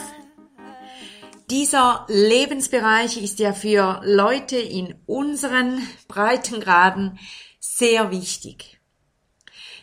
Dieser 1.51 2.07
Lebensbereich 2.09 3.23
ist 3.23 3.39
ja 3.39 3.53
für 3.53 4.01
Leute 4.05 4.57
in 4.57 4.95
unseren 5.07 5.87
Breitengraden 6.09 7.19
sehr 7.61 8.11
wichtig. 8.11 8.81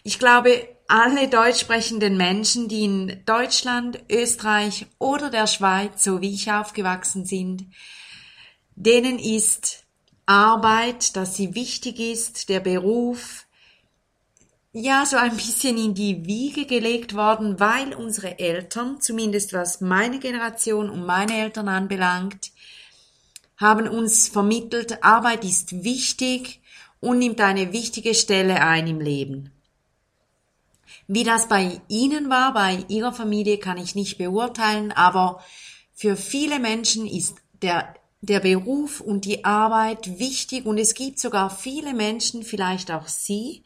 Ich 0.04 0.18
glaube, 0.18 0.68
alle 0.88 1.28
deutsch 1.28 1.60
sprechenden 1.60 2.18
Menschen, 2.18 2.68
die 2.68 2.84
in 2.84 3.22
Deutschland, 3.26 4.04
Österreich 4.10 4.88
oder 4.98 5.30
der 5.30 5.46
Schweiz, 5.46 6.04
so 6.04 6.20
wie 6.22 6.34
ich 6.34 6.52
aufgewachsen 6.52 7.26
sind, 7.26 7.66
denen 8.76 9.20
ist 9.20 9.84
Arbeit, 10.26 11.16
dass 11.16 11.36
sie 11.36 11.54
wichtig 11.54 12.00
ist, 12.00 12.50
der 12.50 12.60
Beruf, 12.60 13.46
ja, 14.74 15.06
so 15.06 15.18
ein 15.18 15.36
bisschen 15.36 15.78
in 15.78 15.94
die 15.94 16.26
Wiege 16.26 16.66
gelegt 16.66 17.14
worden, 17.14 17.60
weil 17.60 17.94
unsere 17.94 18.40
Eltern, 18.40 19.02
zumindest 19.02 19.54
was 19.54 19.82
meine 19.82 20.20
Generation 20.20 20.90
und 20.90 21.06
meine 21.06 21.38
Eltern 21.38 21.68
anbelangt, 21.68 22.52
haben 23.58 23.88
uns 23.88 24.30
vermittelt, 24.30 25.04
Arbeit 25.04 25.44
ist 25.44 25.84
wichtig 25.84 26.62
und 27.00 27.20
nimmt 27.20 27.42
eine 27.42 27.74
wichtige 27.74 28.16
Stelle 28.16 28.62
ein 28.62 28.88
im 28.88 29.02
Leben. 29.02 29.52
Wie 31.08 31.24
das 31.24 31.50
bei 31.50 31.82
Ihnen 31.90 32.30
war, 32.30 32.54
bei 32.54 32.86
Ihrer 32.88 33.12
Familie, 33.12 33.58
kann 33.58 33.78
ich 33.78 33.96
nicht 33.96 34.18
beurteilen, 34.18 34.94
aber 34.94 35.44
für 35.94 36.16
viele 36.16 36.60
Menschen 36.60 37.06
ist 37.06 37.36
der, 37.62 37.94
der 38.22 38.40
Beruf 38.40 39.02
und 39.02 39.26
die 39.26 39.44
Arbeit 39.44 40.18
wichtig 40.18 40.66
und 40.66 40.78
es 40.78 40.94
gibt 40.94 41.20
sogar 41.20 41.50
viele 41.50 41.94
Menschen, 41.94 42.44
vielleicht 42.44 42.90
auch 42.90 43.08
Sie, 43.08 43.64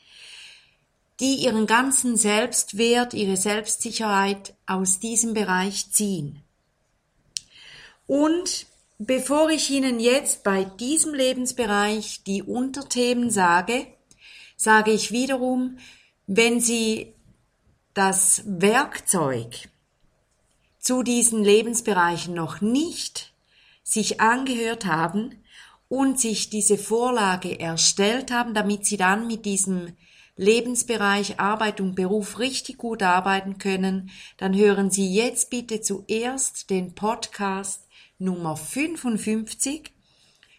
die 1.19 1.35
ihren 1.45 1.65
ganzen 1.65 2.17
Selbstwert, 2.17 3.13
ihre 3.13 3.37
Selbstsicherheit 3.37 4.53
aus 4.65 4.99
diesem 4.99 5.33
Bereich 5.33 5.91
ziehen. 5.91 6.41
Und 8.07 8.67
bevor 8.97 9.49
ich 9.49 9.69
Ihnen 9.69 9.99
jetzt 9.99 10.43
bei 10.43 10.63
diesem 10.63 11.13
Lebensbereich 11.13 12.23
die 12.23 12.43
Unterthemen 12.43 13.29
sage, 13.29 13.87
sage 14.57 14.91
ich 14.91 15.11
wiederum, 15.11 15.77
wenn 16.27 16.59
Sie 16.59 17.13
das 17.93 18.43
Werkzeug 18.45 19.69
zu 20.79 21.01
diesen 21.01 21.43
Lebensbereichen 21.43 22.33
noch 22.33 22.61
nicht 22.61 23.33
sich 23.83 24.19
angehört 24.21 24.85
haben 24.85 25.43
und 25.87 26.19
sich 26.19 26.49
diese 26.49 26.77
Vorlage 26.77 27.59
erstellt 27.59 28.31
haben, 28.31 28.53
damit 28.53 28.85
Sie 28.85 28.97
dann 28.97 29.27
mit 29.27 29.45
diesem 29.45 29.93
Lebensbereich 30.37 31.39
Arbeit 31.39 31.79
und 31.79 31.95
Beruf 31.95 32.39
richtig 32.39 32.77
gut 32.77 33.01
arbeiten 33.03 33.57
können, 33.57 34.09
dann 34.37 34.55
hören 34.55 34.91
Sie 34.91 35.13
jetzt 35.13 35.49
bitte 35.49 35.81
zuerst 35.81 36.69
den 36.69 36.93
Podcast 36.93 37.87
Nummer 38.17 38.57
55. 38.57 39.91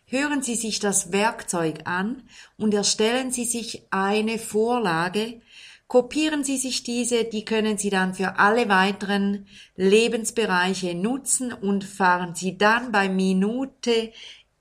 Hören 0.06 0.42
Sie 0.42 0.54
sich 0.54 0.78
das 0.78 1.12
Werkzeug 1.12 1.80
an 1.84 2.22
und 2.56 2.72
erstellen 2.72 3.32
Sie 3.32 3.44
sich 3.44 3.82
eine 3.90 4.38
Vorlage. 4.38 5.40
Kopieren 5.88 6.42
Sie 6.42 6.56
sich 6.56 6.82
diese, 6.82 7.24
die 7.24 7.44
können 7.44 7.76
Sie 7.76 7.90
dann 7.90 8.14
für 8.14 8.38
alle 8.38 8.68
weiteren 8.68 9.46
Lebensbereiche 9.76 10.94
nutzen 10.94 11.52
und 11.52 11.84
fahren 11.84 12.34
Sie 12.34 12.56
dann 12.56 12.92
bei 12.92 13.08
Minute 13.08 14.12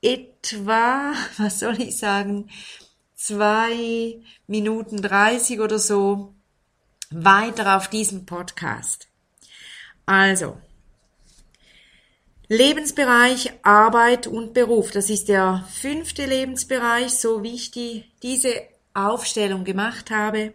etwa, 0.02 1.14
was 1.38 1.60
soll 1.60 1.82
ich 1.82 1.98
sagen, 1.98 2.50
zwei 3.16 4.22
Minuten 4.48 5.02
dreißig 5.02 5.60
oder 5.60 5.80
so 5.80 6.34
weiter 7.10 7.78
auf 7.78 7.90
diesem 7.90 8.26
Podcast. 8.26 9.08
Also, 10.06 10.58
Lebensbereich 12.48 13.54
Arbeit 13.64 14.28
und 14.28 14.54
Beruf. 14.54 14.92
Das 14.92 15.10
ist 15.10 15.30
der 15.30 15.68
fünfte 15.72 16.26
Lebensbereich, 16.26 17.12
so 17.12 17.42
wie 17.42 17.56
ich 17.56 17.72
die, 17.72 18.06
diese 18.22 18.54
Aufstellung 18.94 19.64
gemacht 19.64 20.12
habe. 20.12 20.54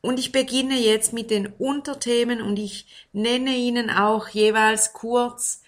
Und 0.00 0.18
ich 0.18 0.32
beginne 0.32 0.78
jetzt 0.78 1.12
mit 1.12 1.30
den 1.30 1.46
Unterthemen 1.46 2.42
und 2.42 2.58
ich 2.58 2.86
nenne 3.12 3.56
Ihnen 3.56 3.90
auch 3.90 4.28
jeweils 4.28 4.92
kurz 4.92 5.62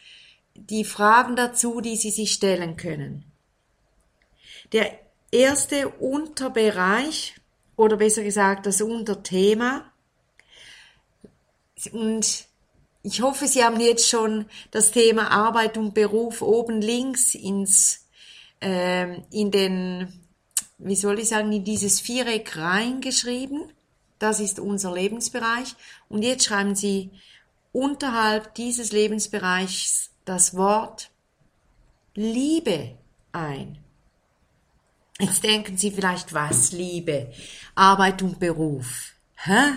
die 0.54 0.84
Fragen 0.84 1.37
dazu, 1.37 1.81
die 1.81 1.97
Sie 1.97 2.10
sich 2.10 2.32
stellen 2.32 2.77
können. 2.77 3.25
Der 4.72 4.98
erste 5.30 5.88
Unterbereich 5.88 7.34
oder 7.76 7.96
besser 7.96 8.22
gesagt 8.22 8.66
das 8.66 8.80
Unterthema. 8.80 9.91
Und 11.92 12.46
ich 13.02 13.22
hoffe, 13.22 13.46
Sie 13.46 13.64
haben 13.64 13.80
jetzt 13.80 14.08
schon 14.08 14.46
das 14.70 14.91
Thema 14.91 15.30
Arbeit 15.30 15.78
und 15.78 15.94
Beruf 15.94 16.42
oben 16.42 16.82
links 16.82 17.34
ins, 17.34 18.06
äh, 18.60 19.20
in 19.30 19.50
den, 19.50 20.12
wie 20.78 20.96
soll 20.96 21.18
ich 21.18 21.28
sagen, 21.28 21.52
in 21.52 21.64
dieses 21.64 22.00
Viereck 22.00 22.56
reingeschrieben. 22.56 23.72
Das 24.18 24.41
ist 24.41 24.60
unser 24.60 24.92
Lebensbereich. 24.92 25.74
Und 26.10 26.22
jetzt 26.22 26.44
schreiben 26.44 26.74
Sie 26.74 27.10
unterhalb 27.72 28.54
dieses 28.54 28.92
Lebensbereichs 28.92 30.10
das 30.26 30.54
Wort 30.54 31.10
Liebe 32.14 32.98
ein. 33.32 33.78
Jetzt 35.20 35.44
denken 35.44 35.76
Sie 35.76 35.91
vielleicht, 35.91 36.32
was 36.32 36.72
Liebe? 36.72 37.31
Arbeit 37.75 38.22
und 38.22 38.41
Beruf. 38.41 39.12
Hä? 39.36 39.75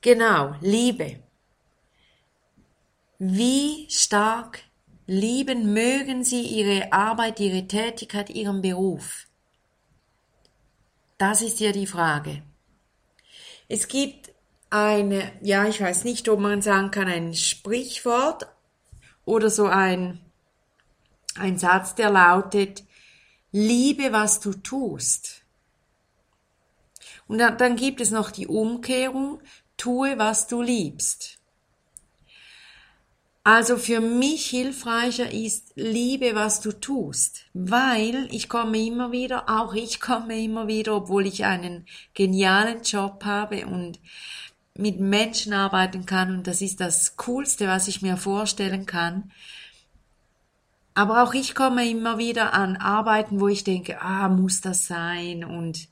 Genau, 0.00 0.56
Liebe. 0.60 1.20
Wie 3.18 3.86
stark 3.88 4.64
lieben 5.06 5.72
mögen 5.72 6.24
Sie 6.24 6.42
Ihre 6.42 6.92
Arbeit, 6.92 7.38
Ihre 7.38 7.68
Tätigkeit, 7.68 8.30
Ihren 8.30 8.62
Beruf? 8.62 9.26
Das 11.18 11.40
ist 11.40 11.60
ja 11.60 11.70
die 11.70 11.86
Frage. 11.86 12.42
Es 13.68 13.86
gibt 13.86 14.32
eine, 14.70 15.30
ja, 15.40 15.66
ich 15.66 15.80
weiß 15.80 16.02
nicht, 16.02 16.28
ob 16.28 16.40
man 16.40 16.62
sagen 16.62 16.90
kann, 16.90 17.06
ein 17.06 17.34
Sprichwort 17.34 18.48
oder 19.24 19.50
so 19.50 19.66
ein, 19.66 20.20
ein 21.36 21.58
Satz, 21.58 21.94
der 21.94 22.10
lautet, 22.10 22.82
liebe, 23.52 24.12
was 24.12 24.40
du 24.40 24.52
tust. 24.54 25.42
Und 27.28 27.38
dann 27.38 27.76
gibt 27.76 28.00
es 28.00 28.10
noch 28.10 28.30
die 28.30 28.46
Umkehrung, 28.46 29.40
tue, 29.76 30.18
was 30.18 30.48
du 30.48 30.60
liebst. 30.62 31.38
Also 33.44 33.76
für 33.76 34.00
mich 34.00 34.46
hilfreicher 34.46 35.32
ist, 35.32 35.72
liebe, 35.74 36.36
was 36.36 36.60
du 36.60 36.70
tust, 36.70 37.46
weil 37.54 38.28
ich 38.30 38.48
komme 38.48 38.78
immer 38.78 39.10
wieder, 39.10 39.48
auch 39.48 39.74
ich 39.74 40.00
komme 40.00 40.40
immer 40.40 40.68
wieder, 40.68 40.94
obwohl 40.94 41.26
ich 41.26 41.44
einen 41.44 41.86
genialen 42.14 42.82
Job 42.82 43.24
habe 43.24 43.66
und 43.66 43.98
mit 44.76 45.00
Menschen 45.00 45.52
arbeiten 45.52 46.06
kann 46.06 46.32
und 46.32 46.46
das 46.46 46.62
ist 46.62 46.80
das 46.80 47.16
Coolste, 47.16 47.66
was 47.66 47.88
ich 47.88 48.00
mir 48.00 48.16
vorstellen 48.16 48.86
kann, 48.86 49.32
aber 50.94 51.22
auch 51.22 51.34
ich 51.34 51.54
komme 51.54 51.88
immer 51.88 52.18
wieder 52.18 52.52
an 52.52 52.76
Arbeiten, 52.76 53.40
wo 53.40 53.48
ich 53.48 53.64
denke, 53.64 54.00
ah, 54.02 54.28
muss 54.28 54.60
das 54.60 54.86
sein 54.86 55.44
und 55.44 55.88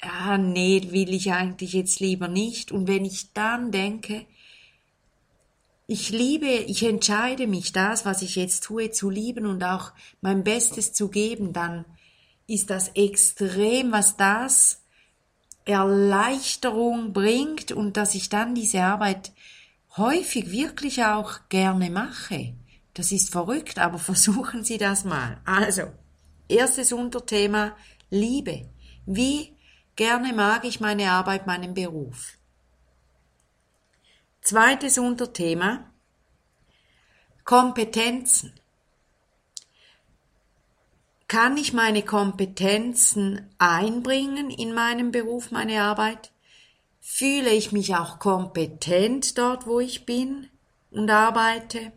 ah, 0.00 0.36
nee, 0.36 0.88
will 0.90 1.14
ich 1.14 1.32
eigentlich 1.32 1.72
jetzt 1.72 2.00
lieber 2.00 2.28
nicht. 2.28 2.72
Und 2.72 2.88
wenn 2.88 3.04
ich 3.04 3.32
dann 3.32 3.70
denke, 3.70 4.26
ich 5.86 6.10
liebe, 6.10 6.46
ich 6.46 6.82
entscheide 6.84 7.46
mich, 7.46 7.72
das, 7.72 8.04
was 8.04 8.22
ich 8.22 8.36
jetzt 8.36 8.64
tue, 8.64 8.90
zu 8.90 9.10
lieben 9.10 9.46
und 9.46 9.64
auch 9.64 9.92
mein 10.20 10.44
Bestes 10.44 10.92
zu 10.92 11.08
geben, 11.08 11.52
dann 11.52 11.84
ist 12.46 12.70
das 12.70 12.90
extrem, 12.94 13.92
was 13.92 14.16
das 14.16 14.82
Erleichterung 15.64 17.12
bringt 17.12 17.72
und 17.72 17.96
dass 17.96 18.14
ich 18.14 18.28
dann 18.28 18.54
diese 18.54 18.82
Arbeit 18.82 19.32
häufig 19.96 20.50
wirklich 20.50 21.04
auch 21.04 21.40
gerne 21.48 21.90
mache. 21.90 22.54
Das 22.94 23.12
ist 23.12 23.30
verrückt, 23.30 23.78
aber 23.78 23.98
versuchen 24.10 24.64
Sie 24.64 24.78
das 24.78 25.04
mal. 25.04 25.40
Also, 25.44 25.92
erstes 26.48 26.92
Unterthema 26.92 27.76
Liebe. 28.10 28.68
Wie 29.06 29.56
gerne 29.96 30.32
mag 30.32 30.64
ich 30.64 30.80
meine 30.80 31.10
Arbeit, 31.10 31.46
meinen 31.46 31.74
Beruf? 31.74 32.38
Zweites 34.42 34.98
Unterthema 34.98 35.90
Kompetenzen. 37.44 38.52
Kann 41.26 41.56
ich 41.56 41.72
meine 41.72 42.02
Kompetenzen 42.02 43.48
einbringen 43.58 44.50
in 44.50 44.74
meinen 44.74 45.12
Beruf, 45.12 45.50
meine 45.50 45.82
Arbeit? 45.82 46.30
Fühle 47.00 47.50
ich 47.50 47.72
mich 47.72 47.96
auch 47.96 48.18
kompetent 48.18 49.38
dort, 49.38 49.66
wo 49.66 49.80
ich 49.80 50.04
bin 50.04 50.50
und 50.90 51.10
arbeite? 51.10 51.92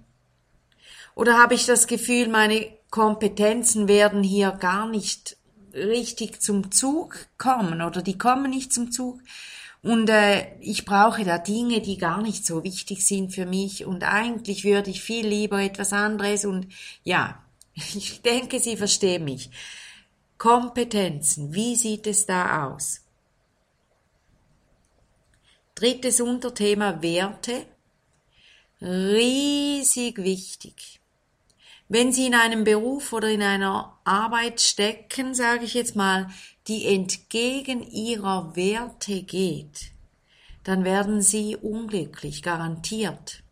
Oder 1.15 1.39
habe 1.39 1.56
ich 1.56 1.65
das 1.65 1.88
Gefühl, 1.88 2.27
meine 2.27 2.67
Kompetenzen 2.91 3.88
werden 3.88 4.21
hier 4.21 4.51
gar 4.51 4.88
nicht 4.88 5.38
richtig 5.73 6.41
zum 6.41 6.71
Zug 6.71 7.27
kommen 7.38 7.81
oder 7.81 8.01
die 8.01 8.17
kommen 8.17 8.51
nicht 8.51 8.71
zum 8.71 8.91
Zug? 8.91 9.19
Und 9.81 10.09
äh, 10.09 10.47
ich 10.62 10.85
brauche 10.85 11.23
da 11.23 11.38
Dinge, 11.38 11.81
die 11.81 11.97
gar 11.97 12.21
nicht 12.21 12.45
so 12.45 12.63
wichtig 12.63 13.06
sind 13.06 13.33
für 13.33 13.45
mich 13.45 13.85
und 13.85 14.03
eigentlich 14.03 14.63
würde 14.63 14.89
ich 14.89 15.01
viel 15.01 15.27
lieber 15.27 15.62
etwas 15.62 15.94
anderes 15.94 16.45
und 16.45 16.67
ja, 17.03 17.39
Ich 17.95 18.21
denke, 18.21 18.59
Sie 18.59 18.77
verstehen 18.77 19.25
mich. 19.25 19.50
Kompetenzen, 20.38 21.53
wie 21.53 21.75
sieht 21.75 22.07
es 22.07 22.25
da 22.25 22.67
aus? 22.67 23.01
Drittes 25.75 26.21
Unterthema 26.21 27.01
Werte. 27.01 27.65
Riesig 28.81 30.17
wichtig. 30.17 31.00
Wenn 31.88 32.12
Sie 32.12 32.28
in 32.28 32.34
einem 32.34 32.64
Beruf 32.64 33.14
oder 33.14 33.30
in 33.30 33.42
einer 33.42 34.00
Arbeit 34.04 34.62
stecken, 34.62 35.36
sage 35.36 35.66
ich 35.66 35.74
jetzt 35.74 35.96
mal, 35.96 36.30
die 36.68 36.86
entgegen 36.86 37.84
Ihrer 37.84 38.56
Werte 38.56 39.22
geht, 39.22 39.92
dann 40.64 40.84
werden 40.84 41.22
Sie 41.22 41.56
unglücklich, 41.56 42.42
garantiert 42.42 43.44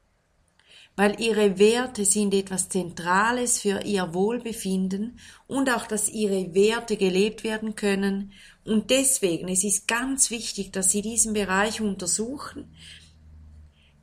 weil 0.96 1.20
ihre 1.20 1.58
Werte 1.58 2.06
sind 2.06 2.34
etwas 2.34 2.70
Zentrales 2.70 3.60
für 3.60 3.84
ihr 3.84 4.14
Wohlbefinden 4.14 5.20
und 5.48 5.70
auch, 5.72 5.88
dass 5.88 6.10
ihre 6.10 6.54
Werte 6.54 6.98
gelebt 6.98 7.44
werden 7.44 7.76
können. 7.76 8.32
Und 8.64 8.92
deswegen, 8.92 9.48
es 9.48 9.64
ist 9.64 9.88
ganz 9.88 10.30
wichtig, 10.30 10.72
dass 10.72 10.92
Sie 10.92 11.02
diesen 11.02 11.34
Bereich 11.34 11.82
untersuchen. 11.82 12.76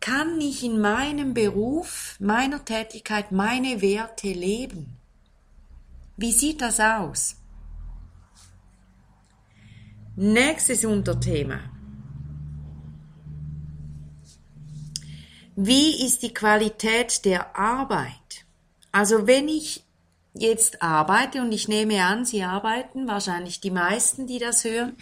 Kann 0.00 0.40
ich 0.40 0.64
in 0.64 0.80
meinem 0.80 1.34
Beruf, 1.34 2.16
meiner 2.20 2.64
Tätigkeit 2.64 3.32
meine 3.32 3.82
Werte 3.82 4.32
leben? 4.32 4.96
Wie 6.16 6.32
sieht 6.32 6.62
das 6.62 6.80
aus? 6.80 7.36
Nächstes 10.16 10.84
Unterthema. 10.86 11.60
Wie 15.54 16.06
ist 16.06 16.22
die 16.22 16.32
Qualität 16.32 17.24
der 17.26 17.54
Arbeit? 17.54 18.46
Also 18.92 19.26
wenn 19.26 19.48
ich 19.48 19.84
jetzt 20.32 20.82
arbeite 20.82 21.42
und 21.42 21.52
ich 21.52 21.68
nehme 21.68 22.02
an, 22.02 22.24
Sie 22.24 22.42
arbeiten, 22.42 23.06
wahrscheinlich 23.06 23.60
die 23.60 23.70
meisten, 23.70 24.26
die 24.26 24.38
das 24.38 24.64
hören, 24.64 24.96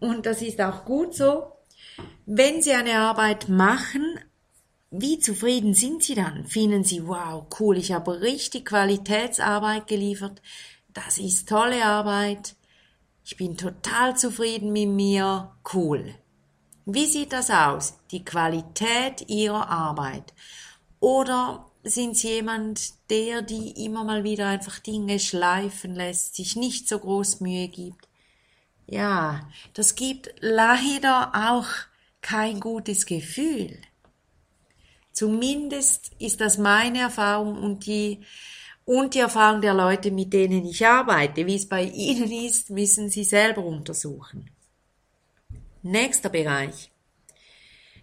und 0.00 0.26
das 0.26 0.42
ist 0.42 0.60
auch 0.60 0.84
gut 0.84 1.14
so, 1.14 1.53
wenn 2.26 2.62
Sie 2.62 2.72
eine 2.72 2.98
Arbeit 2.98 3.48
machen, 3.48 4.18
wie 4.90 5.18
zufrieden 5.18 5.74
sind 5.74 6.02
Sie 6.02 6.14
dann? 6.14 6.46
Finden 6.46 6.84
Sie, 6.84 7.06
wow, 7.06 7.44
cool, 7.58 7.76
ich 7.78 7.92
habe 7.92 8.20
richtig 8.20 8.66
Qualitätsarbeit 8.66 9.86
geliefert, 9.86 10.40
das 10.92 11.18
ist 11.18 11.48
tolle 11.48 11.84
Arbeit, 11.84 12.54
ich 13.24 13.36
bin 13.36 13.56
total 13.56 14.16
zufrieden 14.16 14.72
mit 14.72 14.88
mir, 14.88 15.52
cool. 15.72 16.14
Wie 16.86 17.06
sieht 17.06 17.32
das 17.32 17.50
aus? 17.50 17.94
Die 18.10 18.24
Qualität 18.24 19.28
Ihrer 19.28 19.68
Arbeit. 19.70 20.34
Oder 21.00 21.66
sind 21.82 22.16
Sie 22.16 22.28
jemand, 22.28 22.92
der 23.10 23.42
die 23.42 23.84
immer 23.84 24.04
mal 24.04 24.22
wieder 24.22 24.46
einfach 24.48 24.78
Dinge 24.78 25.18
schleifen 25.18 25.94
lässt, 25.94 26.36
sich 26.36 26.56
nicht 26.56 26.86
so 26.86 26.98
groß 26.98 27.40
Mühe 27.40 27.68
gibt? 27.68 28.06
Ja, 28.86 29.48
das 29.72 29.94
gibt 29.94 30.34
leider 30.40 31.32
auch 31.34 31.66
kein 32.20 32.60
gutes 32.60 33.06
Gefühl. 33.06 33.78
Zumindest 35.12 36.10
ist 36.18 36.40
das 36.40 36.58
meine 36.58 37.00
Erfahrung 37.00 37.62
und 37.62 37.86
die, 37.86 38.20
und 38.84 39.14
die 39.14 39.20
Erfahrung 39.20 39.60
der 39.60 39.74
Leute, 39.74 40.10
mit 40.10 40.32
denen 40.32 40.66
ich 40.66 40.84
arbeite. 40.86 41.46
Wie 41.46 41.54
es 41.54 41.68
bei 41.68 41.84
Ihnen 41.84 42.30
ist, 42.30 42.70
müssen 42.70 43.08
Sie 43.08 43.24
selber 43.24 43.64
untersuchen. 43.64 44.50
Nächster 45.82 46.30
Bereich. 46.30 46.90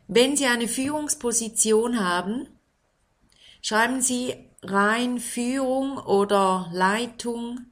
Wenn 0.07 0.37
Sie 0.37 0.45
eine 0.45 0.67
Führungsposition 0.67 1.99
haben, 1.99 2.47
schreiben 3.61 4.01
Sie 4.01 4.35
rein 4.63 5.19
Führung 5.19 5.97
oder 5.97 6.69
Leitung 6.71 7.70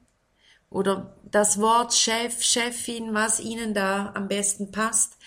oder 0.69 1.16
das 1.31 1.60
Wort 1.60 1.94
Chef, 1.94 2.42
Chefin, 2.44 3.13
was 3.13 3.39
Ihnen 3.39 3.74
da 3.74 4.12
am 4.16 4.27
besten 4.27 4.71
passt 4.71 5.18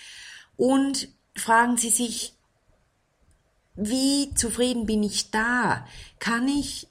und 0.57 1.09
fragen 1.37 1.77
Sie 1.77 1.91
sich, 1.91 2.35
wie 3.75 4.35
zufrieden 4.35 4.87
bin 4.87 5.03
ich 5.03 5.31
da? 5.31 5.87
Kann 6.19 6.47
ich, 6.47 6.89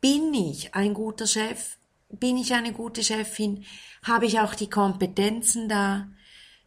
bin 0.00 0.34
ich 0.34 0.74
ein 0.74 0.94
guter 0.94 1.26
Chef? 1.26 1.76
Bin 2.10 2.36
ich 2.36 2.54
eine 2.54 2.72
gute 2.72 3.02
Chefin? 3.02 3.64
Habe 4.02 4.26
ich 4.26 4.40
auch 4.40 4.54
die 4.54 4.68
Kompetenzen 4.68 5.68
da? 5.68 6.08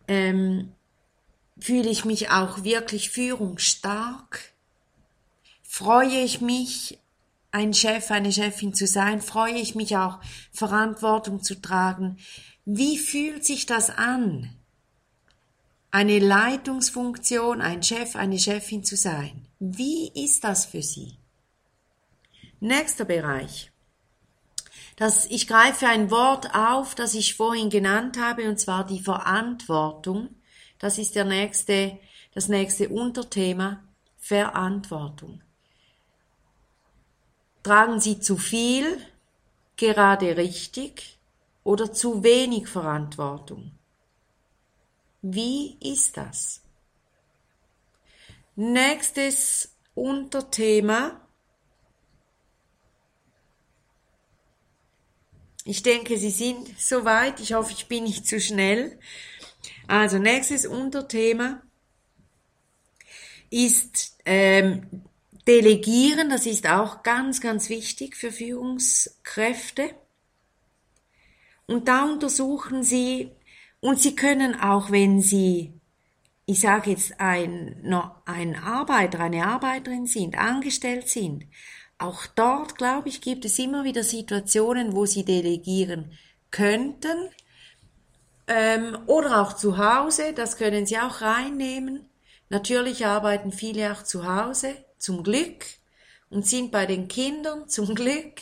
ähm, 0.08 0.74
fühle 1.60 1.90
ich 1.90 2.06
mich 2.06 2.30
auch 2.30 2.64
wirklich 2.64 3.10
führungsstark? 3.10 4.54
Freue 5.64 6.20
ich 6.22 6.42
mich, 6.42 7.00
ein 7.52 7.74
Chef, 7.74 8.12
eine 8.12 8.32
Chefin 8.32 8.74
zu 8.74 8.88
sein? 8.88 9.22
Freue 9.22 9.56
ich 9.56 9.76
mich 9.76 9.98
auch, 9.98 10.20
Verantwortung 10.52 11.42
zu 11.42 11.62
tragen? 11.62 12.18
Wie 12.66 12.98
fühlt 12.98 13.46
sich 13.46 13.66
das 13.66 13.90
an? 13.90 14.54
Eine 15.90 16.20
Leitungsfunktion, 16.20 17.62
ein 17.62 17.82
Chef, 17.82 18.16
eine 18.16 18.38
Chefin 18.38 18.84
zu 18.84 18.98
sein. 18.98 19.48
Wie 19.60 20.12
ist 20.14 20.44
das 20.44 20.66
für 20.66 20.82
Sie? 20.82 21.18
Nächster 22.60 23.06
Bereich. 23.06 23.72
Das, 24.98 25.28
ich 25.28 25.48
greife 25.48 25.88
ein 25.88 26.10
Wort 26.12 26.54
auf, 26.56 26.96
das 26.96 27.14
ich 27.14 27.36
vorhin 27.36 27.70
genannt 27.70 28.20
habe, 28.20 28.50
und 28.50 28.60
zwar 28.60 28.86
die 28.86 29.00
Verantwortung. 29.00 30.30
Das 30.80 30.98
ist 30.98 31.16
der 31.16 31.26
nächste, 31.26 32.00
das 32.34 32.48
nächste 32.50 32.90
Unterthema. 32.90 33.84
Verantwortung. 34.18 35.42
Tragen 37.68 38.00
Sie 38.00 38.22
zu 38.22 38.38
viel, 38.38 38.98
gerade 39.76 40.38
richtig 40.38 41.20
oder 41.66 41.92
zu 41.92 42.24
wenig 42.24 42.70
Verantwortung? 42.70 43.74
Wie 45.22 45.78
ist 45.82 46.16
das? 46.16 46.62
Nächstes 48.56 49.76
Unterthema 49.96 51.28
Ich 55.66 55.84
denke, 55.84 56.18
Sie 56.18 56.32
sind 56.32 56.80
soweit. 56.80 57.42
Ich 57.42 57.52
hoffe, 57.52 57.74
ich 57.74 57.90
bin 57.90 58.06
nicht 58.06 58.26
zu 58.26 58.40
schnell. 58.40 58.98
Also 59.90 60.20
nächstes 60.20 60.66
Unterthema 60.66 61.62
ist 63.50 64.18
ähm, 64.24 65.04
Delegieren. 65.48 66.30
Das 66.30 66.46
ist 66.46 66.68
auch 66.68 67.04
ganz, 67.04 67.42
ganz 67.42 67.70
wichtig 67.70 68.16
für 68.16 68.32
Führungskräfte. 68.32 69.92
Und 71.66 71.88
da 71.88 72.06
untersuchen 72.06 72.84
Sie, 72.84 73.32
und 73.80 74.00
Sie 74.00 74.16
können 74.16 74.60
auch, 74.60 74.92
wenn 74.92 75.22
Sie, 75.22 75.74
ich 76.46 76.60
sage 76.60 76.92
jetzt, 76.92 77.20
ein, 77.20 77.94
ein 78.26 78.56
Arbeiter, 78.56 79.20
eine 79.20 79.48
Arbeiterin 79.48 80.06
sind, 80.06 80.38
angestellt 80.38 81.10
sind, 81.10 81.46
auch 82.00 82.28
dort, 82.28 82.78
glaube 82.78 83.10
ich, 83.10 83.22
gibt 83.22 83.44
es 83.46 83.58
immer 83.58 83.84
wieder 83.84 84.04
Situationen, 84.04 84.96
wo 84.96 85.06
sie 85.06 85.26
delegieren 85.26 86.12
könnten. 86.52 87.30
Ähm, 88.48 88.98
oder 89.08 89.42
auch 89.42 89.54
zu 89.54 89.78
Hause, 89.78 90.34
das 90.34 90.58
können 90.58 90.86
Sie 90.86 90.98
auch 91.00 91.22
reinnehmen. 91.22 92.08
Natürlich 92.50 93.06
arbeiten 93.06 93.52
viele 93.52 93.92
auch 93.92 94.04
zu 94.04 94.26
Hause, 94.26 94.76
zum 94.98 95.24
Glück 95.24 95.66
und 96.30 96.46
sind 96.46 96.72
bei 96.72 96.86
den 96.86 97.08
Kindern 97.08 97.68
zum 97.70 97.96
Glück. 97.96 98.42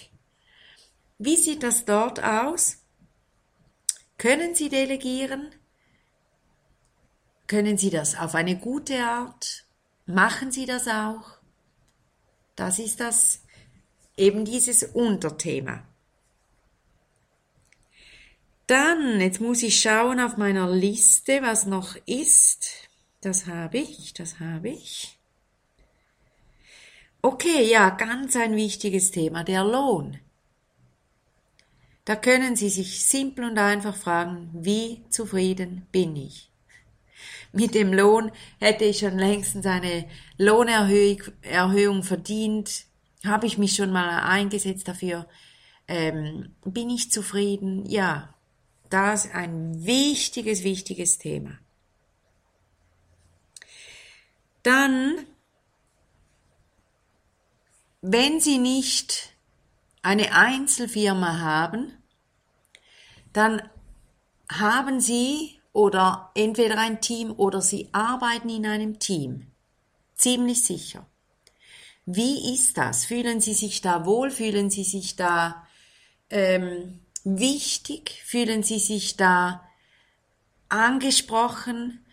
Wie 1.17 1.38
sieht 1.38 1.63
das 1.63 1.85
dort 1.85 2.24
aus? 2.24 2.77
Können 4.17 4.55
Sie 4.55 4.69
delegieren? 4.69 5.53
Können 7.47 7.77
Sie 7.77 7.89
das 7.89 8.15
auf 8.15 8.33
eine 8.35 8.57
gute 8.57 9.03
Art? 9.03 9.65
Machen 10.05 10.51
Sie 10.51 10.65
das 10.65 10.88
auch? 10.88 11.38
Das 12.55 12.79
ist 12.79 13.00
das 13.00 13.41
eben 14.17 14.45
dieses 14.45 14.83
Unterthema. 14.83 15.83
Dann, 18.67 19.21
jetzt 19.21 19.41
muss 19.41 19.62
ich 19.62 19.79
schauen 19.79 20.19
auf 20.19 20.38
meiner 20.38 20.71
Liste, 20.71 21.41
was 21.43 21.65
noch 21.65 21.95
ist. 22.07 22.89
Das 23.21 23.45
habe 23.45 23.77
ich, 23.77 24.13
das 24.13 24.39
habe 24.39 24.69
ich. 24.69 25.14
Okay, 27.25 27.63
ja, 27.63 27.89
ganz 27.89 28.36
ein 28.36 28.55
wichtiges 28.55 29.10
Thema, 29.10 29.44
der 29.44 29.63
Lohn. 29.63 30.20
Da 32.05 32.15
können 32.15 32.55
Sie 32.55 32.70
sich 32.70 33.03
simpel 33.03 33.46
und 33.46 33.58
einfach 33.58 33.96
fragen, 33.96 34.51
wie 34.53 35.03
zufrieden 35.10 35.88
bin 35.91 36.15
ich? 36.15 36.51
Mit 37.51 37.74
dem 37.74 37.94
Lohn 37.94 38.32
hätte 38.60 38.86
ich 38.86 39.00
schon 39.00 39.17
längstens 39.17 39.65
eine 39.65 40.08
Lohnerhöhung 40.38 42.03
verdient, 42.03 42.86
habe 43.24 43.48
ich 43.48 43.58
mich 43.58 43.75
schon 43.75 43.91
mal 43.91 44.20
eingesetzt 44.20 44.88
dafür, 44.88 45.27
ähm, 45.88 46.53
bin 46.63 46.91
ich 46.91 47.10
zufrieden? 47.12 47.88
Ja, 47.88 48.36
das 48.91 49.25
ist 49.25 49.34
ein 49.34 49.84
wichtiges, 49.84 50.63
wichtiges 50.63 51.17
Thema. 51.17 51.58
Dann, 54.62 55.25
wenn 58.07 58.39
Sie 58.39 58.59
nicht 58.59 59.33
eine 60.03 60.33
Einzelfirma 60.33 61.39
haben, 61.39 61.91
dann 63.33 63.67
haben 64.47 65.01
Sie 65.01 65.59
oder 65.74 66.29
entweder 66.35 66.77
ein 66.77 67.01
Team 67.01 67.33
oder 67.35 67.62
Sie 67.62 67.89
arbeiten 67.93 68.50
in 68.50 68.67
einem 68.67 69.00
Team. 69.00 69.47
Ziemlich 70.15 70.63
sicher. 70.63 71.07
Wie 72.05 72.53
ist 72.53 72.77
das? 72.77 73.05
Fühlen 73.05 73.41
Sie 73.41 73.55
sich 73.55 73.81
da 73.81 74.05
wohl? 74.05 74.29
Fühlen 74.29 74.69
Sie 74.69 74.83
sich 74.83 75.15
da 75.15 75.65
ähm, 76.29 77.00
wichtig? 77.24 78.21
Fühlen 78.24 78.62
Sie 78.62 78.77
sich 78.77 79.17
da 79.17 79.67
angesprochen? 80.69 82.04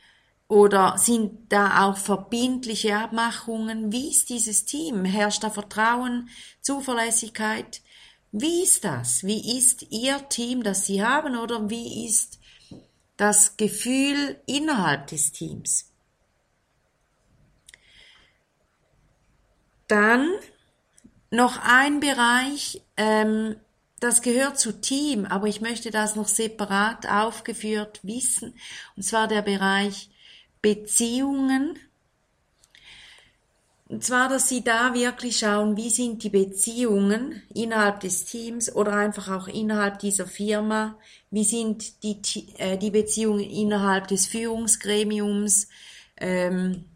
Oder 0.53 0.99
sind 0.99 1.51
da 1.51 1.87
auch 1.87 1.97
verbindliche 1.97 2.95
Abmachungen? 2.95 3.91
Wie 3.91 4.11
ist 4.11 4.29
dieses 4.29 4.67
Team? 4.67 5.07
Herrscht 5.07 5.43
da 5.43 5.49
Vertrauen, 5.49 6.29
Zuverlässigkeit? 6.61 7.81
Wie 8.33 8.63
ist 8.63 8.85
das? 8.85 9.25
Wie 9.25 9.57
ist 9.57 9.87
Ihr 9.89 10.29
Team, 10.29 10.63
das 10.63 10.85
Sie 10.85 11.03
haben? 11.03 11.39
Oder 11.39 11.71
wie 11.71 12.05
ist 12.07 12.39
das 13.17 13.57
Gefühl 13.57 14.43
innerhalb 14.45 15.07
des 15.07 15.33
Teams? 15.33 15.91
Dann 19.89 20.29
noch 21.31 21.61
ein 21.63 22.01
Bereich, 22.01 22.83
ähm, 22.99 23.57
das 24.01 24.21
gehört 24.21 24.59
zu 24.59 24.83
Team, 24.83 25.25
aber 25.25 25.47
ich 25.47 25.63
möchte 25.63 25.91
das 25.91 26.15
noch 26.15 26.29
separat 26.29 27.09
aufgeführt 27.09 28.01
wissen, 28.03 28.55
und 28.97 29.03
zwar 29.03 29.29
der 29.29 29.41
Bereich 29.41 30.11
Beziehungen. 30.63 31.79
Und 33.89 34.03
zwar, 34.03 34.31
dass 34.31 34.49
Sie 34.49 34.65
da 34.65 34.95
wirklich 34.95 35.37
schauen, 35.37 35.77
wie 35.77 35.91
sind 35.91 36.23
die 36.23 36.31
Beziehungen 36.31 37.43
innerhalb 37.53 38.01
des 38.01 38.25
Teams 38.25 38.75
oder 38.75 38.95
einfach 38.95 39.29
auch 39.29 39.49
innerhalb 39.49 39.99
dieser 39.99 40.27
Firma, 40.27 40.97
wie 41.31 41.45
sind 41.45 42.03
die, 42.03 42.19
äh, 42.57 42.79
die 42.79 42.91
Beziehungen 42.91 43.41
innerhalb 43.41 44.09
des 44.09 44.27
Führungsgremiums, 44.27 45.69
ähm, 46.17 46.87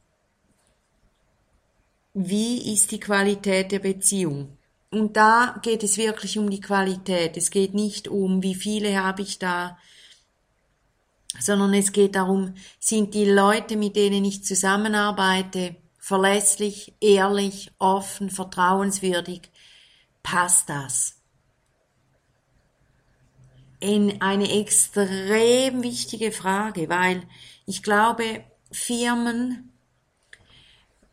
wie 2.15 2.73
ist 2.73 2.93
die 2.93 3.01
Qualität 3.01 3.73
der 3.73 3.81
Beziehung. 3.81 4.57
Und 4.91 5.19
da 5.19 5.61
geht 5.63 5.83
es 5.83 5.99
wirklich 5.99 6.39
um 6.39 6.49
die 6.49 6.63
Qualität. 6.63 7.37
Es 7.37 7.51
geht 7.51 7.75
nicht 7.75 8.09
um, 8.09 8.43
wie 8.43 8.55
viele 8.55 9.03
habe 9.03 9.21
ich 9.21 9.39
da, 9.39 9.77
sondern 11.41 11.75
es 11.75 11.93
geht 11.93 12.15
darum, 12.15 12.55
sind 12.79 13.15
die 13.15 13.25
Leute, 13.25 13.77
mit 13.77 13.97
denen 13.97 14.25
ich 14.25 14.45
zusammenarbeite, 14.45 15.77
verlässlich, 15.99 16.95
ehrlich, 17.01 17.73
offen, 17.79 18.31
vertrauenswürdig, 18.31 19.51
passt 20.23 20.69
das? 20.69 21.17
In 23.81 24.21
eine 24.23 24.51
extrem 24.61 25.83
wichtige 25.83 26.33
Frage, 26.33 26.89
weil 26.89 27.23
ich 27.67 27.83
glaube, 27.83 28.45
Firmen 28.73 29.73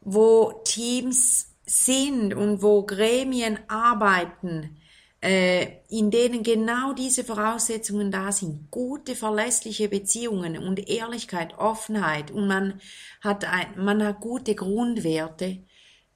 wo 0.05 0.61
Teams 0.65 1.47
sind 1.65 2.33
und 2.33 2.61
wo 2.61 2.83
Gremien 2.83 3.59
arbeiten, 3.67 4.77
in 5.23 6.11
denen 6.11 6.43
genau 6.43 6.91
diese 6.91 7.23
Voraussetzungen 7.23 8.11
da 8.11 8.33
sind, 8.33 8.69
gute, 8.71 9.15
verlässliche 9.15 9.87
Beziehungen 9.87 10.57
und 10.57 10.89
Ehrlichkeit, 10.89 11.57
Offenheit 11.57 12.29
und 12.29 12.47
man 12.47 12.81
hat, 13.21 13.45
ein, 13.45 13.67
man 13.77 14.03
hat 14.03 14.19
gute 14.19 14.53
Grundwerte, 14.53 15.59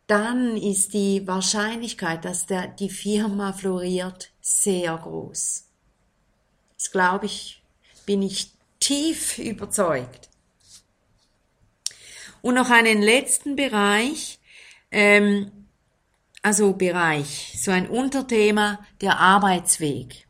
dann 0.07 0.57
ist 0.57 0.93
die 0.93 1.25
Wahrscheinlichkeit, 1.25 2.25
dass 2.25 2.47
der, 2.47 2.67
die 2.67 2.89
Firma 2.89 3.53
floriert, 3.53 4.31
sehr 4.41 4.97
groß. 4.97 5.67
Das 6.77 6.91
glaube 6.91 7.27
ich, 7.27 7.61
bin 8.05 8.21
ich 8.21 8.51
tief 8.79 9.37
überzeugt. 9.37 10.29
Und 12.41 12.55
noch 12.55 12.69
einen 12.69 13.01
letzten 13.01 13.55
Bereich, 13.55 14.39
ähm, 14.91 15.51
also 16.41 16.73
Bereich, 16.73 17.55
so 17.61 17.71
ein 17.71 17.89
Unterthema, 17.89 18.79
der 19.01 19.19
Arbeitsweg. 19.19 20.27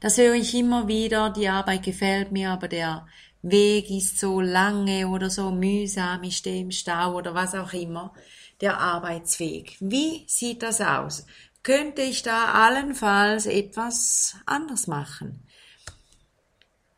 Das 0.00 0.18
höre 0.18 0.34
ich 0.34 0.54
immer 0.54 0.88
wieder, 0.88 1.30
die 1.30 1.48
Arbeit 1.48 1.82
gefällt 1.82 2.32
mir, 2.32 2.50
aber 2.50 2.68
der 2.68 3.06
Weg 3.42 3.90
ist 3.90 4.18
so 4.18 4.40
lange 4.40 5.08
oder 5.08 5.30
so 5.30 5.50
mühsam, 5.50 6.22
ich 6.22 6.38
stehe 6.38 6.62
im 6.62 6.70
Stau 6.70 7.14
oder 7.14 7.34
was 7.34 7.54
auch 7.54 7.72
immer. 7.72 8.12
Der 8.60 8.78
Arbeitsweg. 8.78 9.76
Wie 9.80 10.24
sieht 10.26 10.62
das 10.62 10.80
aus? 10.80 11.26
Könnte 11.62 12.02
ich 12.02 12.22
da 12.22 12.52
allenfalls 12.52 13.46
etwas 13.46 14.36
anders 14.46 14.86
machen? 14.86 15.46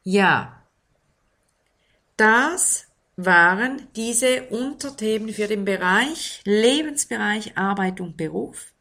Ja, 0.02 0.62
das 2.16 2.85
waren 3.16 3.88
diese 3.96 4.44
Unterthemen 4.44 5.32
für 5.32 5.48
den 5.48 5.64
Bereich 5.64 6.42
Lebensbereich 6.44 7.56
Arbeit 7.56 8.00
und 8.00 8.16
Beruf. 8.16 8.72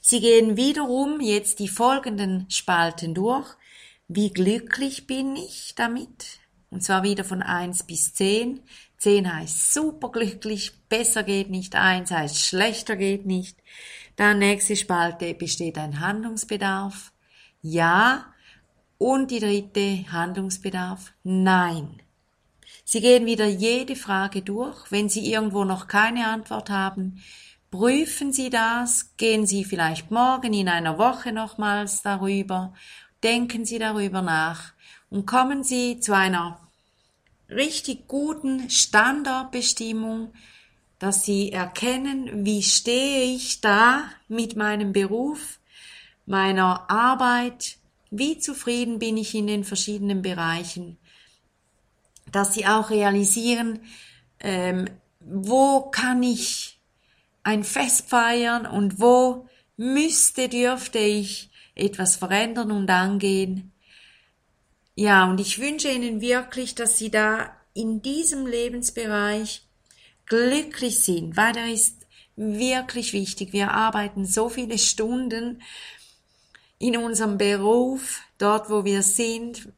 Sie 0.00 0.20
gehen 0.20 0.56
wiederum 0.56 1.20
jetzt 1.20 1.58
die 1.58 1.68
folgenden 1.68 2.48
Spalten 2.50 3.14
durch. 3.14 3.48
Wie 4.08 4.30
glücklich 4.30 5.06
bin 5.06 5.34
ich 5.34 5.74
damit? 5.74 6.38
Und 6.70 6.82
zwar 6.82 7.02
wieder 7.02 7.24
von 7.24 7.42
eins 7.42 7.82
bis 7.82 8.14
zehn. 8.14 8.60
Zehn 8.98 9.34
heißt 9.34 9.74
superglücklich, 9.74 10.72
besser 10.88 11.22
geht 11.22 11.50
nicht, 11.50 11.74
eins 11.74 12.10
heißt 12.10 12.40
schlechter 12.40 12.96
geht 12.96 13.26
nicht. 13.26 13.58
Dann 14.16 14.38
nächste 14.38 14.76
Spalte 14.76 15.34
besteht 15.34 15.76
ein 15.76 16.00
Handlungsbedarf. 16.00 17.12
Ja. 17.62 18.32
Und 18.98 19.30
die 19.30 19.40
dritte 19.40 20.10
Handlungsbedarf. 20.10 21.12
Nein. 21.22 22.00
Sie 22.88 23.00
gehen 23.00 23.26
wieder 23.26 23.46
jede 23.46 23.96
Frage 23.96 24.42
durch. 24.42 24.92
Wenn 24.92 25.08
Sie 25.08 25.32
irgendwo 25.32 25.64
noch 25.64 25.88
keine 25.88 26.28
Antwort 26.28 26.70
haben, 26.70 27.20
prüfen 27.72 28.32
Sie 28.32 28.48
das, 28.48 29.16
gehen 29.16 29.44
Sie 29.44 29.64
vielleicht 29.64 30.12
morgen 30.12 30.54
in 30.54 30.68
einer 30.68 30.96
Woche 30.96 31.32
nochmals 31.32 32.02
darüber, 32.02 32.74
denken 33.24 33.64
Sie 33.64 33.80
darüber 33.80 34.22
nach. 34.22 34.72
Und 35.10 35.26
kommen 35.26 35.64
Sie 35.64 35.98
zu 35.98 36.14
einer 36.14 36.60
richtig 37.50 38.06
guten 38.06 38.70
Standardbestimmung, 38.70 40.32
dass 41.00 41.24
Sie 41.24 41.50
erkennen, 41.50 42.46
wie 42.46 42.62
stehe 42.62 43.34
ich 43.34 43.60
da 43.60 44.04
mit 44.28 44.54
meinem 44.54 44.92
Beruf, 44.92 45.58
meiner 46.24 46.88
Arbeit, 46.88 47.78
wie 48.12 48.38
zufrieden 48.38 49.00
bin 49.00 49.16
ich 49.16 49.34
in 49.34 49.48
den 49.48 49.64
verschiedenen 49.64 50.22
Bereichen 50.22 50.98
dass 52.32 52.54
sie 52.54 52.66
auch 52.66 52.90
realisieren, 52.90 53.80
ähm, 54.40 54.86
wo 55.20 55.82
kann 55.90 56.22
ich 56.22 56.78
ein 57.42 57.64
Fest 57.64 58.08
feiern 58.08 58.66
und 58.66 59.00
wo 59.00 59.48
müsste, 59.76 60.48
dürfte 60.48 60.98
ich 60.98 61.50
etwas 61.74 62.16
verändern 62.16 62.70
und 62.70 62.90
angehen. 62.90 63.72
Ja, 64.94 65.28
und 65.28 65.40
ich 65.40 65.60
wünsche 65.60 65.90
Ihnen 65.90 66.20
wirklich, 66.20 66.74
dass 66.74 66.98
Sie 66.98 67.10
da 67.10 67.54
in 67.74 68.00
diesem 68.00 68.46
Lebensbereich 68.46 69.62
glücklich 70.24 70.98
sind, 71.00 71.36
weil 71.36 71.56
er 71.56 71.72
ist 71.72 72.06
wirklich 72.34 73.12
wichtig. 73.12 73.52
Wir 73.52 73.72
arbeiten 73.72 74.24
so 74.24 74.48
viele 74.48 74.78
Stunden 74.78 75.62
in 76.78 76.96
unserem 76.96 77.38
Beruf, 77.38 78.20
dort 78.38 78.70
wo 78.70 78.84
wir 78.84 79.02
sind 79.02 79.68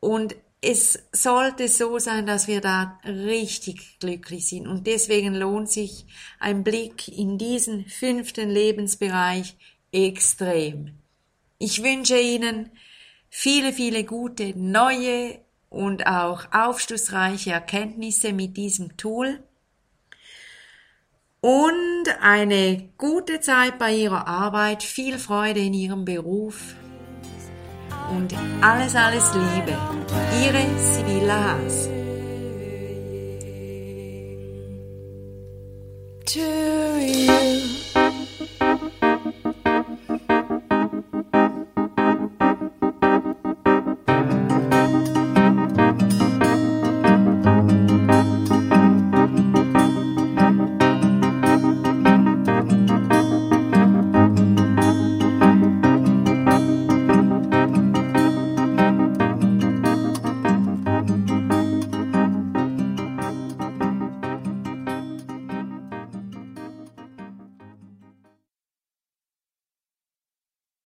und 0.00 0.36
es 0.62 0.98
sollte 1.12 1.68
so 1.68 1.98
sein, 1.98 2.26
dass 2.26 2.46
wir 2.46 2.60
da 2.60 3.00
richtig 3.04 3.98
glücklich 3.98 4.48
sind. 4.48 4.66
Und 4.66 4.86
deswegen 4.86 5.34
lohnt 5.34 5.70
sich 5.70 6.06
ein 6.38 6.64
Blick 6.64 7.08
in 7.08 7.38
diesen 7.38 7.86
fünften 7.86 8.50
Lebensbereich 8.50 9.56
extrem. 9.92 10.98
Ich 11.58 11.82
wünsche 11.82 12.18
Ihnen 12.18 12.70
viele, 13.30 13.72
viele 13.72 14.04
gute 14.04 14.58
neue 14.58 15.38
und 15.70 16.06
auch 16.06 16.52
aufschlussreiche 16.52 17.52
Erkenntnisse 17.52 18.32
mit 18.32 18.56
diesem 18.56 18.96
Tool 18.96 19.42
und 21.40 22.04
eine 22.20 22.90
gute 22.98 23.40
Zeit 23.40 23.78
bei 23.78 23.94
Ihrer 23.94 24.26
Arbeit, 24.26 24.82
viel 24.82 25.18
Freude 25.18 25.60
in 25.60 25.72
Ihrem 25.72 26.04
Beruf 26.04 26.74
und 28.10 28.34
alles, 28.60 28.94
alles 28.94 29.24
Liebe. 29.34 29.76
Ihre 30.42 30.64
Sibylla 30.78 31.44
Haas. 31.44 31.88
To 36.26 36.40
you. 37.00 37.79